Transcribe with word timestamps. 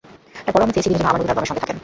তার 0.43 0.51
পরও 0.53 0.65
আমি 0.65 0.73
চেয়েছি, 0.73 0.87
তিনি 0.89 0.97
যেন 0.99 1.09
আমার 1.09 1.19
নতুন 1.19 1.29
অ্যালবামের 1.29 1.49
সঙ্গে 1.49 1.63
থাকেন। 1.63 1.77